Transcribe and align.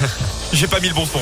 J'ai 0.52 0.66
pas 0.66 0.80
mis 0.80 0.88
le 0.88 0.94
bon 0.94 1.06
son. 1.06 1.20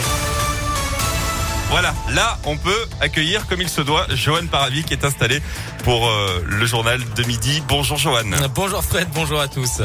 Voilà, 1.70 1.94
là, 2.10 2.38
on 2.44 2.56
peut 2.56 2.88
accueillir 3.00 3.46
comme 3.46 3.60
il 3.60 3.68
se 3.68 3.82
doit 3.82 4.06
Johan 4.14 4.46
Paravi 4.50 4.84
qui 4.84 4.94
est 4.94 5.04
installé 5.04 5.42
pour 5.84 6.08
euh, 6.08 6.42
le 6.46 6.64
journal 6.64 7.00
de 7.14 7.22
midi. 7.24 7.62
Bonjour 7.68 7.98
Johan. 7.98 8.24
Bonjour 8.54 8.82
Fred, 8.82 9.08
bonjour 9.14 9.40
à 9.40 9.48
tous. 9.48 9.82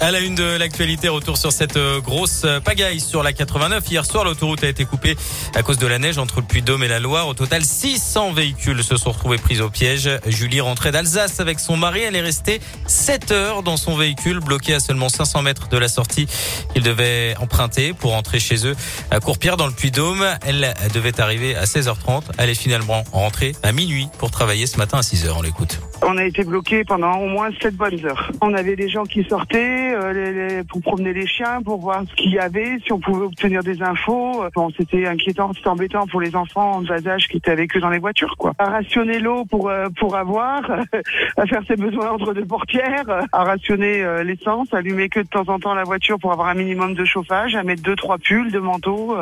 À 0.00 0.10
la 0.10 0.20
une 0.20 0.34
de 0.34 0.44
l'actualité, 0.58 1.08
retour 1.08 1.38
sur 1.38 1.52
cette 1.52 1.76
euh, 1.76 2.00
grosse 2.00 2.42
euh, 2.44 2.60
pagaille 2.60 3.00
sur 3.00 3.22
la 3.22 3.32
89. 3.32 3.90
Hier 3.90 4.04
soir, 4.04 4.24
l'autoroute 4.24 4.62
a 4.64 4.68
été 4.68 4.84
coupée 4.84 5.16
à 5.54 5.62
cause 5.62 5.78
de 5.78 5.86
la 5.86 5.98
neige 5.98 6.18
entre 6.18 6.40
le 6.40 6.46
Puy-de-Dôme 6.46 6.82
et 6.82 6.88
la 6.88 7.00
Loire. 7.00 7.28
Au 7.28 7.34
total, 7.34 7.64
600 7.64 8.32
véhicules 8.32 8.82
se 8.82 8.96
sont 8.96 9.12
retrouvés 9.12 9.38
pris 9.38 9.60
au 9.60 9.70
piège. 9.70 10.10
Julie 10.26 10.60
rentrait 10.60 10.92
d'Alsace 10.92 11.40
avec 11.40 11.60
son 11.60 11.76
mari. 11.76 12.02
Elle 12.02 12.16
est 12.16 12.20
restée 12.20 12.60
7 12.86 13.30
heures 13.30 13.62
dans 13.62 13.76
son 13.76 13.96
véhicule, 13.96 14.40
bloqué 14.40 14.74
à 14.74 14.80
seulement 14.80 15.08
500 15.08 15.42
mètres 15.42 15.68
de 15.68 15.78
la 15.78 15.88
sortie 15.88 16.26
qu'il 16.72 16.82
devait 16.82 17.34
emprunter 17.40 17.94
pour 17.94 18.10
rentrer 18.10 18.40
chez 18.40 18.66
eux 18.66 18.76
à 19.10 19.20
Courpierre 19.20 19.56
dans 19.56 19.66
le 19.66 19.72
Puy-de-Dôme. 19.72 20.26
Elle 20.44 20.74
devait 20.92 21.20
arriver 21.20 21.54
à 21.56 21.64
16h30. 21.64 22.24
Elle 22.36 22.50
est 22.50 22.54
finalement 22.54 23.04
rentrée 23.12 23.54
à 23.62 23.72
minuit 23.72 24.08
pour 24.18 24.30
travailler 24.30 24.66
ce 24.66 24.76
matin 24.76 24.98
à 24.98 25.02
6h. 25.02 25.30
On 25.36 25.42
l'écoute. 25.42 25.78
On 26.06 26.18
a 26.18 26.24
été 26.24 26.44
bloqué 26.44 26.84
pendant 26.84 27.18
au 27.18 27.26
moins 27.26 27.50
7 27.60 27.76
bonnes 27.76 28.04
heures. 28.04 28.30
On 28.42 28.52
avait 28.54 28.76
des 28.76 28.88
gens 28.88 29.04
qui 29.04 29.24
sortaient 29.24 29.94
euh, 29.94 30.12
les, 30.12 30.32
les, 30.32 30.64
pour 30.64 30.82
promener 30.82 31.12
les 31.12 31.26
chiens, 31.26 31.62
pour 31.62 31.80
voir 31.80 32.02
ce 32.08 32.14
qu'il 32.14 32.32
y 32.32 32.38
avait, 32.38 32.78
si 32.84 32.92
on 32.92 33.00
pouvait 33.00 33.24
obtenir 33.24 33.62
des 33.62 33.82
infos. 33.82 34.44
Bon, 34.54 34.68
c'était 34.76 35.06
inquiétant, 35.06 35.52
c'était 35.54 35.68
embêtant 35.68 36.06
pour 36.06 36.20
les 36.20 36.36
enfants 36.36 36.72
en 36.72 36.82
bas 36.82 37.06
âge 37.06 37.28
qui 37.28 37.38
étaient 37.38 37.50
avec 37.50 37.74
eux 37.76 37.80
dans 37.80 37.90
les 37.90 37.98
voitures. 37.98 38.36
Quoi. 38.36 38.52
À 38.58 38.66
rationner 38.66 39.18
l'eau 39.18 39.44
pour 39.44 39.68
euh, 39.68 39.86
pour 39.98 40.16
avoir, 40.16 40.62
à 41.36 41.46
faire 41.46 41.62
ses 41.66 41.76
besoins 41.76 42.10
entre 42.10 42.34
deux 42.34 42.44
portières, 42.44 43.26
à 43.32 43.44
rationner 43.44 44.02
euh, 44.02 44.22
l'essence, 44.24 44.72
allumer 44.74 45.08
que 45.08 45.20
de 45.20 45.28
temps 45.28 45.48
en 45.48 45.58
temps 45.58 45.74
la 45.74 45.84
voiture 45.84 46.18
pour 46.18 46.32
avoir 46.32 46.48
un 46.48 46.54
minimum 46.54 46.94
de 46.94 47.04
chauffage, 47.04 47.54
à 47.54 47.62
mettre 47.62 47.82
deux 47.82 47.96
trois 47.96 48.18
pulls, 48.18 48.50
deux 48.52 48.60
manteaux. 48.60 49.16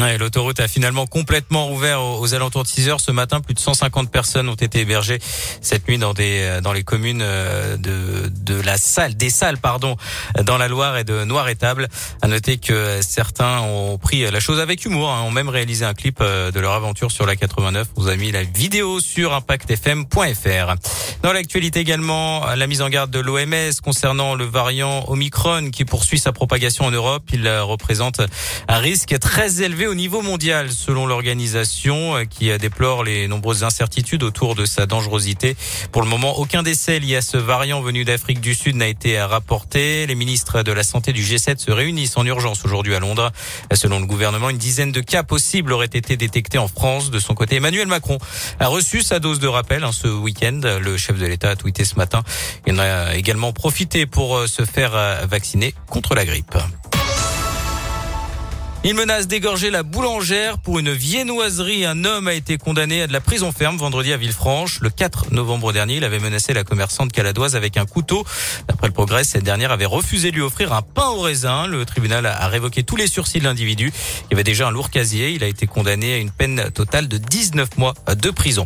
Ouais, 0.00 0.16
L'autoroute 0.16 0.60
a 0.60 0.68
finalement 0.68 1.06
complètement 1.06 1.66
rouvert 1.66 2.00
aux, 2.00 2.20
aux 2.20 2.34
alentours 2.34 2.62
de 2.62 2.68
6 2.68 2.88
heures 2.88 3.00
ce 3.02 3.10
matin. 3.10 3.40
Plus 3.42 3.52
de 3.52 3.58
150 3.58 4.10
personnes 4.10 4.48
ont 4.48 4.54
été 4.54 4.80
hébergées 4.80 5.18
cette 5.60 5.86
nuit 5.88 5.98
dans 5.98 6.14
des 6.14 6.40
euh, 6.40 6.60
dans 6.62 6.72
les 6.72 6.84
communes 6.84 7.20
euh, 7.22 7.76
de 7.76 8.28
de 8.28 8.58
la 8.62 8.78
salle 8.78 9.14
des 9.14 9.28
salles 9.28 9.58
pardon 9.58 9.98
dans 10.42 10.56
la 10.56 10.68
Loire 10.68 10.96
et 10.96 11.04
de 11.04 11.24
Noir-Étable. 11.24 11.88
À 12.22 12.28
noter 12.28 12.56
que 12.56 13.00
certains 13.02 13.60
ont 13.60 13.98
pris 13.98 14.30
la 14.30 14.40
chose 14.40 14.58
avec 14.58 14.86
humour, 14.86 15.10
hein, 15.10 15.20
ont 15.20 15.30
même 15.30 15.50
réalisé 15.50 15.84
un 15.84 15.92
clip 15.92 16.18
euh, 16.22 16.50
de 16.50 16.60
leur 16.60 16.72
aventure 16.72 17.10
sur 17.10 17.26
la 17.26 17.36
89. 17.36 17.88
On 17.96 18.00
vous 18.00 18.08
a 18.08 18.16
mis 18.16 18.32
la 18.32 18.42
vidéo 18.42 19.00
sur 19.00 19.34
impactfm.fr. 19.34 20.74
Dans 21.22 21.32
l'actualité 21.34 21.80
également, 21.80 22.46
la 22.54 22.66
mise 22.66 22.80
en 22.80 22.88
garde 22.88 23.10
de 23.10 23.20
l'OMS 23.20 23.80
concernant 23.84 24.34
le 24.34 24.46
variant 24.46 25.04
Omicron 25.08 25.70
qui 25.70 25.84
poursuit 25.84 26.18
sa 26.18 26.32
propagation 26.32 26.86
en 26.86 26.90
Europe. 26.90 27.24
Il 27.34 27.46
représente 27.48 28.22
un 28.66 28.78
risque 28.78 29.18
très 29.18 29.60
élevé 29.60 29.89
au 29.90 29.94
niveau 29.94 30.22
mondial 30.22 30.70
selon 30.70 31.04
l'organisation 31.04 32.16
euh, 32.16 32.24
qui 32.24 32.56
déplore 32.58 33.02
les 33.02 33.26
nombreuses 33.26 33.64
incertitudes 33.64 34.22
autour 34.22 34.54
de 34.54 34.64
sa 34.64 34.86
dangerosité. 34.86 35.56
Pour 35.90 36.02
le 36.02 36.08
moment, 36.08 36.38
aucun 36.38 36.62
décès 36.62 37.00
lié 37.00 37.16
à 37.16 37.22
ce 37.22 37.36
variant 37.36 37.80
venu 37.80 38.04
d'Afrique 38.04 38.40
du 38.40 38.54
Sud 38.54 38.76
n'a 38.76 38.86
été 38.86 39.20
rapporté. 39.20 40.06
Les 40.06 40.14
ministres 40.14 40.62
de 40.62 40.70
la 40.70 40.84
Santé 40.84 41.12
du 41.12 41.22
G7 41.22 41.58
se 41.58 41.72
réunissent 41.72 42.16
en 42.16 42.24
urgence 42.24 42.64
aujourd'hui 42.64 42.94
à 42.94 43.00
Londres. 43.00 43.32
Selon 43.74 43.98
le 43.98 44.06
gouvernement, 44.06 44.48
une 44.48 44.58
dizaine 44.58 44.92
de 44.92 45.00
cas 45.00 45.24
possibles 45.24 45.72
auraient 45.72 45.86
été 45.86 46.16
détectés 46.16 46.58
en 46.58 46.68
France. 46.68 47.10
De 47.10 47.18
son 47.18 47.34
côté, 47.34 47.56
Emmanuel 47.56 47.88
Macron 47.88 48.18
a 48.60 48.68
reçu 48.68 49.02
sa 49.02 49.18
dose 49.18 49.40
de 49.40 49.48
rappel 49.48 49.82
hein, 49.82 49.92
ce 49.92 50.06
week-end. 50.06 50.60
Le 50.80 50.96
chef 50.96 51.18
de 51.18 51.26
l'État 51.26 51.50
a 51.50 51.56
tweeté 51.56 51.84
ce 51.84 51.96
matin. 51.96 52.22
Il 52.66 52.74
en 52.74 52.78
a 52.78 53.16
également 53.16 53.52
profité 53.52 54.06
pour 54.06 54.36
euh, 54.36 54.46
se 54.46 54.64
faire 54.64 54.94
euh, 54.94 55.26
vacciner 55.26 55.74
contre 55.88 56.14
la 56.14 56.24
grippe. 56.24 56.56
Il 58.82 58.94
menace 58.94 59.28
d'égorger 59.28 59.68
la 59.68 59.82
boulangère 59.82 60.56
pour 60.56 60.78
une 60.78 60.90
viennoiserie. 60.90 61.84
Un 61.84 62.06
homme 62.06 62.28
a 62.28 62.32
été 62.32 62.56
condamné 62.56 63.02
à 63.02 63.06
de 63.06 63.12
la 63.12 63.20
prison 63.20 63.52
ferme 63.52 63.76
vendredi 63.76 64.10
à 64.10 64.16
Villefranche. 64.16 64.80
Le 64.80 64.88
4 64.88 65.34
novembre 65.34 65.74
dernier, 65.74 65.96
il 65.96 66.04
avait 66.04 66.18
menacé 66.18 66.54
la 66.54 66.64
commerçante 66.64 67.12
caladoise 67.12 67.56
avec 67.56 67.76
un 67.76 67.84
couteau. 67.84 68.24
D'après 68.68 68.86
le 68.86 68.94
progrès, 68.94 69.22
cette 69.22 69.44
dernière 69.44 69.70
avait 69.70 69.84
refusé 69.84 70.30
de 70.30 70.36
lui 70.36 70.42
offrir 70.42 70.72
un 70.72 70.80
pain 70.80 71.08
au 71.08 71.20
raisin. 71.20 71.66
Le 71.66 71.84
tribunal 71.84 72.24
a 72.24 72.48
révoqué 72.48 72.82
tous 72.82 72.96
les 72.96 73.06
sursis 73.06 73.38
de 73.38 73.44
l'individu. 73.44 73.92
Il 74.30 74.34
avait 74.34 74.44
déjà 74.44 74.68
un 74.68 74.70
lourd 74.70 74.88
casier. 74.88 75.28
Il 75.32 75.44
a 75.44 75.46
été 75.46 75.66
condamné 75.66 76.14
à 76.14 76.16
une 76.16 76.30
peine 76.30 76.70
totale 76.72 77.06
de 77.06 77.18
19 77.18 77.76
mois 77.76 77.92
de 78.08 78.30
prison. 78.30 78.64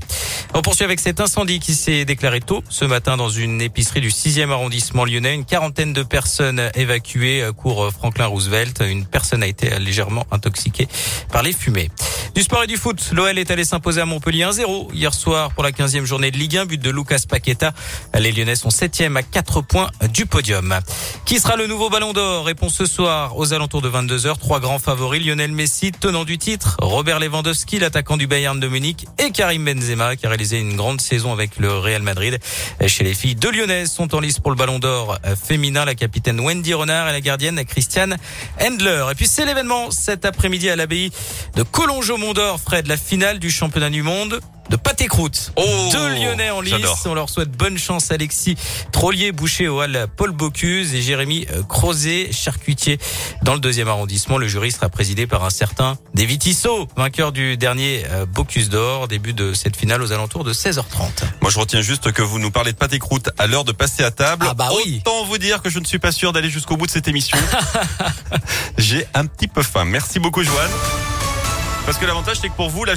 On 0.56 0.62
poursuit 0.62 0.84
avec 0.84 1.00
cet 1.00 1.18
incendie 1.18 1.58
qui 1.58 1.74
s'est 1.74 2.04
déclaré 2.04 2.40
tôt 2.40 2.62
ce 2.68 2.84
matin 2.84 3.16
dans 3.16 3.28
une 3.28 3.60
épicerie 3.60 4.00
du 4.00 4.10
6e 4.10 4.50
arrondissement 4.50 5.04
lyonnais. 5.04 5.34
Une 5.34 5.44
quarantaine 5.44 5.92
de 5.92 6.04
personnes 6.04 6.70
évacuées 6.76 7.44
cours 7.56 7.90
Franklin 7.90 8.26
Roosevelt. 8.26 8.80
Une 8.88 9.04
personne 9.04 9.42
a 9.42 9.48
été 9.48 9.76
légèrement 9.80 10.24
intoxiquée 10.30 10.86
par 11.32 11.42
les 11.42 11.52
fumées. 11.52 11.90
Du 12.36 12.42
sport 12.42 12.62
et 12.64 12.66
du 12.68 12.76
foot, 12.76 13.10
l'OL 13.12 13.36
est 13.38 13.50
allé 13.50 13.64
s'imposer 13.64 14.00
à 14.00 14.06
Montpellier 14.06 14.44
1-0 14.44 14.92
hier 14.92 15.12
soir 15.12 15.52
pour 15.52 15.62
la 15.62 15.70
15e 15.70 16.04
journée 16.04 16.30
de 16.30 16.36
Ligue 16.36 16.56
1, 16.56 16.66
but 16.66 16.80
de 16.80 16.90
Lucas 16.90 17.22
Paqueta. 17.28 17.72
Les 18.18 18.32
Lyonnais 18.32 18.56
sont 18.56 18.70
7e 18.70 19.16
à 19.16 19.22
4 19.22 19.60
points 19.60 19.90
du 20.12 20.26
podium. 20.26 20.78
Qui 21.24 21.40
sera 21.40 21.56
le 21.56 21.66
nouveau 21.66 21.88
ballon 21.88 22.12
d'or 22.12 22.44
Réponse 22.44 22.74
ce 22.74 22.84
soir 22.84 23.38
aux 23.38 23.54
alentours 23.54 23.80
de 23.80 23.88
22h. 23.88 24.36
Trois 24.38 24.60
grands 24.60 24.78
favoris, 24.78 25.24
Lionel 25.24 25.52
Messi, 25.52 25.90
tenant 25.90 26.24
du 26.24 26.36
titre, 26.36 26.76
Robert 26.82 27.18
Lewandowski, 27.18 27.78
l'attaquant 27.78 28.18
du 28.18 28.26
Bayern 28.26 28.60
de 28.60 28.68
Munich 28.68 29.06
et 29.18 29.30
Karim 29.30 29.64
Benzema 29.64 30.16
qui 30.16 30.26
a 30.26 30.28
réalisé 30.28 30.58
une 30.58 30.76
grande 30.76 31.00
saison 31.00 31.32
avec 31.32 31.56
le 31.56 31.78
Real 31.78 32.02
Madrid. 32.02 32.38
Chez 32.86 33.04
les 33.04 33.14
filles, 33.14 33.36
deux 33.36 33.50
Lyonnaises 33.50 33.90
sont 33.90 34.14
en 34.14 34.20
lice 34.20 34.38
pour 34.38 34.50
le 34.50 34.56
ballon 34.58 34.78
d'or 34.78 35.18
féminin, 35.42 35.86
la 35.86 35.94
capitaine 35.94 36.40
Wendy 36.40 36.74
Renard 36.74 37.08
et 37.08 37.12
la 37.12 37.22
gardienne 37.22 37.64
Christiane 37.64 38.18
Endler. 38.60 39.06
Et 39.10 39.14
puis 39.14 39.26
c'est 39.26 39.46
l'événement 39.46 39.90
cet 39.90 40.26
après-midi 40.26 40.68
à 40.68 40.76
l'abbaye 40.76 41.10
de 41.56 41.62
Collonges 41.62 42.12
Mont-d'Or, 42.12 42.60
Fred, 42.60 42.86
la 42.86 42.98
finale 42.98 43.38
du 43.38 43.50
championnat 43.50 43.88
du 43.88 44.02
monde 44.02 44.40
de 44.74 44.76
pâté 44.76 45.06
croûte. 45.06 45.52
Oh, 45.54 45.88
Deux 45.92 46.08
Lyonnais 46.08 46.50
en 46.50 46.60
lice. 46.60 46.74
On 47.06 47.14
leur 47.14 47.30
souhaite 47.30 47.52
bonne 47.52 47.78
chance. 47.78 48.10
Alexis 48.10 48.56
Trollier, 48.90 49.30
boucher 49.30 49.68
au 49.68 49.80
hall 49.80 50.08
Paul 50.16 50.32
Bocuse 50.32 50.94
et 50.94 51.00
Jérémy 51.00 51.46
euh, 51.52 51.62
Crozet, 51.62 52.32
charcutier 52.32 52.98
dans 53.42 53.54
le 53.54 53.60
deuxième 53.60 53.86
arrondissement. 53.86 54.36
Le 54.36 54.48
jury 54.48 54.72
sera 54.72 54.88
présidé 54.88 55.28
par 55.28 55.44
un 55.44 55.50
certain 55.50 55.96
David 56.14 56.40
Tissot, 56.40 56.88
vainqueur 56.96 57.30
du 57.30 57.56
dernier 57.56 58.02
euh, 58.10 58.26
Bocuse 58.26 58.68
d'or. 58.68 59.06
Début 59.06 59.32
de 59.32 59.54
cette 59.54 59.76
finale 59.76 60.02
aux 60.02 60.10
alentours 60.10 60.42
de 60.42 60.52
16h30. 60.52 61.22
Moi, 61.40 61.52
je 61.52 61.58
retiens 61.60 61.80
juste 61.80 62.10
que 62.10 62.22
vous 62.22 62.40
nous 62.40 62.50
parlez 62.50 62.72
de 62.72 62.76
pâté 62.76 62.98
croûte 62.98 63.30
à 63.38 63.46
l'heure 63.46 63.64
de 63.64 63.72
passer 63.72 64.02
à 64.02 64.10
table. 64.10 64.44
Ah 64.50 64.54
bah 64.54 64.70
oui. 64.76 65.02
Autant 65.06 65.24
vous 65.24 65.38
dire 65.38 65.62
que 65.62 65.70
je 65.70 65.78
ne 65.78 65.84
suis 65.84 66.00
pas 66.00 66.10
sûr 66.10 66.32
d'aller 66.32 66.50
jusqu'au 66.50 66.76
bout 66.76 66.86
de 66.86 66.90
cette 66.90 67.06
émission. 67.06 67.38
J'ai 68.78 69.06
un 69.14 69.26
petit 69.26 69.46
peu 69.46 69.62
faim. 69.62 69.84
Merci 69.84 70.18
beaucoup, 70.18 70.42
Joanne. 70.42 70.72
Parce 71.86 71.98
que 71.98 72.06
l'avantage, 72.06 72.38
c'est 72.40 72.48
que 72.48 72.54
pour 72.54 72.70
vous, 72.70 72.84
la 72.84 72.92